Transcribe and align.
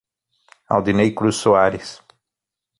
Aldiney 0.77 1.13
Cruz 1.13 1.37
Soares 1.43 1.93